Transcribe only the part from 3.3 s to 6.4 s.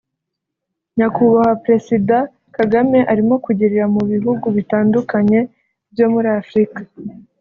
kugirira mu bihugu bitandukanye byo muri